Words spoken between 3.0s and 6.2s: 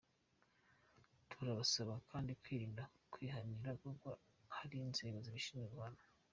kwihanira kuko hari inzego zishinzwe guhana.